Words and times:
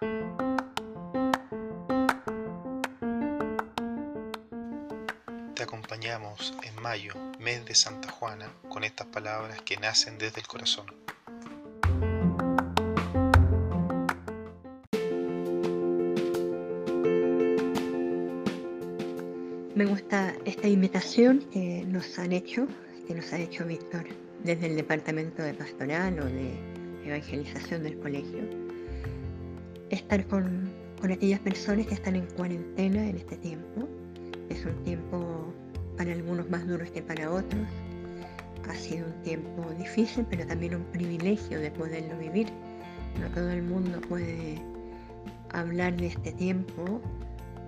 Te 0.00 0.06
acompañamos 5.62 6.54
en 6.62 6.82
mayo, 6.82 7.12
mes 7.38 7.66
de 7.66 7.74
Santa 7.74 8.10
Juana, 8.10 8.50
con 8.70 8.84
estas 8.84 9.08
palabras 9.08 9.60
que 9.60 9.76
nacen 9.76 10.16
desde 10.16 10.40
el 10.40 10.46
corazón. 10.46 10.86
Me 19.74 19.84
gusta 19.84 20.34
esta 20.46 20.66
invitación 20.66 21.40
que 21.52 21.84
nos 21.86 22.18
han 22.18 22.32
hecho, 22.32 22.66
que 23.06 23.14
nos 23.14 23.30
ha 23.34 23.38
hecho 23.38 23.66
Víctor 23.66 24.06
desde 24.44 24.64
el 24.68 24.76
departamento 24.76 25.42
de 25.42 25.52
pastoral 25.52 26.18
o 26.20 26.24
de 26.24 26.54
evangelización 27.04 27.82
del 27.82 27.98
colegio. 27.98 28.69
Estar 29.90 30.24
con, 30.26 30.70
con 31.00 31.12
aquellas 31.12 31.40
personas 31.40 31.86
que 31.86 31.94
están 31.94 32.16
en 32.16 32.26
cuarentena 32.26 33.08
en 33.08 33.16
este 33.16 33.36
tiempo. 33.36 33.88
Es 34.48 34.64
un 34.64 34.82
tiempo 34.84 35.52
para 35.96 36.12
algunos 36.12 36.48
más 36.48 36.66
duro 36.66 36.84
que 36.92 37.02
para 37.02 37.30
otros. 37.30 37.66
Ha 38.68 38.74
sido 38.74 39.06
un 39.06 39.22
tiempo 39.22 39.66
difícil, 39.78 40.24
pero 40.30 40.46
también 40.46 40.76
un 40.76 40.84
privilegio 40.84 41.58
de 41.58 41.70
poderlo 41.72 42.16
vivir. 42.18 42.48
No 43.20 43.28
todo 43.34 43.50
el 43.50 43.62
mundo 43.62 44.00
puede 44.00 44.62
hablar 45.52 45.96
de 45.96 46.06
este 46.06 46.32
tiempo 46.32 47.00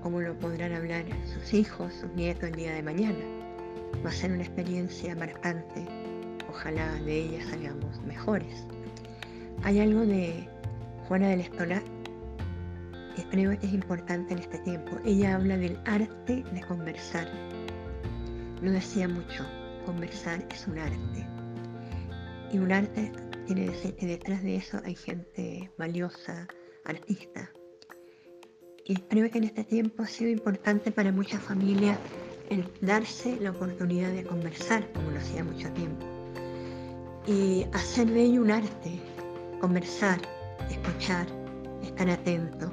como 0.03 0.21
lo 0.21 0.37
podrán 0.39 0.73
hablar 0.73 1.05
sus 1.33 1.55
hijos, 1.55 1.93
sus 1.95 2.11
nietos 2.15 2.45
el 2.45 2.55
día 2.55 2.75
de 2.75 2.83
mañana. 2.83 3.19
Va 4.05 4.11
a 4.11 4.13
ser 4.13 4.33
una 4.33 4.43
experiencia 4.43 5.15
marcante. 5.15 5.87
Ojalá 6.49 6.93
de 7.05 7.21
ella 7.21 7.45
salgamos 7.51 8.01
mejores. 8.03 8.67
Hay 9.63 9.81
algo 9.81 10.01
de 10.01 10.49
Juana 11.07 11.29
del 11.29 11.41
Estolar 11.41 11.83
que 13.15 13.25
creo 13.25 13.59
que 13.59 13.67
es 13.67 13.73
importante 13.73 14.33
en 14.33 14.41
este 14.41 14.59
tiempo. 14.59 14.99
Ella 15.05 15.37
habla 15.37 15.57
del 15.57 15.79
arte 15.85 16.45
de 16.53 16.61
conversar. 16.63 17.29
No 18.63 18.71
decía 18.71 19.09
mucho, 19.09 19.45
conversar 19.85 20.47
es 20.51 20.67
un 20.67 20.79
arte. 20.79 21.27
Y 22.53 22.59
un 22.59 22.73
arte 22.73 23.13
quiere 23.47 23.71
decir 23.71 23.95
que 23.97 24.07
detrás 24.07 24.43
de 24.43 24.57
eso 24.57 24.81
hay 24.85 24.95
gente 24.95 25.71
valiosa, 25.79 26.47
artista. 26.85 27.51
Y 28.85 28.97
creo 28.97 29.31
que 29.31 29.39
en 29.39 29.45
este 29.45 29.65
tiempo 29.65 30.03
ha 30.03 30.07
sido 30.07 30.31
importante 30.31 30.91
para 30.91 31.13
muchas 31.13 31.43
familias 31.43 31.99
el 32.51 32.69
darse 32.81 33.39
la 33.41 33.51
oportunidad 33.51 34.11
de 34.13 34.25
conversar, 34.25 34.91
como 34.93 35.11
lo 35.11 35.19
hacía 35.19 35.45
mucho 35.45 35.71
tiempo. 35.73 36.07
Y 37.27 37.65
hacer 37.73 38.09
de 38.09 38.23
ello 38.23 38.43
un 38.43 38.51
arte, 38.51 39.01
conversar, 39.61 40.21
escuchar, 40.69 41.27
estar 41.83 42.11
atento, 42.11 42.73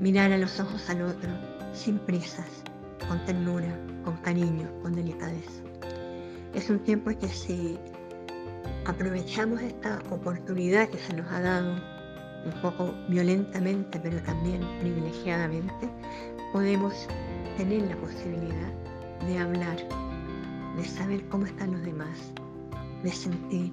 mirar 0.00 0.32
a 0.32 0.38
los 0.38 0.58
ojos 0.58 0.88
al 0.88 1.02
otro, 1.02 1.30
sin 1.74 1.98
prisas, 1.98 2.48
con 3.06 3.22
ternura, 3.26 3.78
con 4.02 4.16
cariño, 4.18 4.66
con 4.82 4.94
delicadeza. 4.94 5.62
Es 6.54 6.70
un 6.70 6.78
tiempo 6.80 7.10
que 7.18 7.28
si 7.28 7.78
aprovechamos 8.86 9.60
esta 9.60 10.00
oportunidad 10.10 10.88
que 10.88 10.98
se 10.98 11.14
nos 11.14 11.30
ha 11.30 11.40
dado 11.42 11.74
un 12.46 12.62
poco 12.62 12.94
violentamente, 13.08 14.00
pero 14.00 14.22
también 14.22 14.62
privilegiadamente, 14.80 15.90
podemos 16.52 17.06
tener 17.58 17.82
la 17.82 17.96
posibilidad 17.96 18.72
de 19.26 19.38
hablar, 19.38 19.76
de 20.78 20.84
saber 20.84 21.22
cómo 21.28 21.44
están 21.44 21.72
los 21.72 21.82
demás, 21.82 22.32
de 23.02 23.12
sentir, 23.12 23.70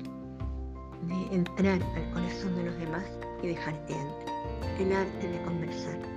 de 1.03 1.35
entrar 1.35 1.81
al 1.95 2.11
corazón 2.11 2.53
de 2.57 2.63
los 2.63 2.77
demás 2.79 3.05
y 3.41 3.47
dejar 3.47 3.85
que 3.85 3.93
entre. 3.93 4.37
El 4.79 4.93
arte 4.93 5.27
de 5.27 5.41
conversar. 5.43 6.16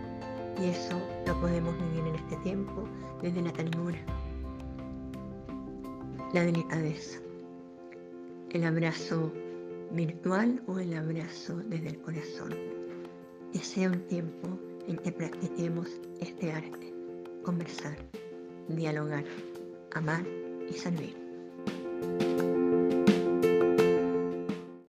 Y 0.60 0.66
eso 0.66 1.00
lo 1.26 1.40
podemos 1.40 1.74
vivir 1.78 2.06
en 2.06 2.14
este 2.16 2.36
tiempo 2.38 2.84
desde 3.22 3.40
la 3.40 3.52
ternura, 3.52 3.98
la 6.34 6.44
delicadeza, 6.44 7.18
el 8.50 8.64
abrazo 8.64 9.32
virtual 9.92 10.62
o 10.66 10.78
el 10.78 10.94
abrazo 10.94 11.56
desde 11.66 11.88
el 11.88 12.00
corazón. 12.02 12.54
Que 13.52 13.58
sea 13.58 13.88
un 13.88 14.00
tiempo 14.00 14.48
en 14.86 14.98
que 14.98 15.10
practiquemos 15.12 15.88
este 16.20 16.52
arte, 16.52 16.94
conversar, 17.42 17.96
dialogar, 18.68 19.24
amar 19.94 20.24
y 20.68 20.74
servir. 20.74 21.29